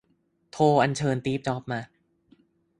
[0.51, 1.81] โทรอัญเชิญตีฟจ็อบมา